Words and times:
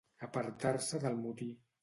Apartar-se 0.27 1.03
del 1.05 1.21
motí. 1.27 1.53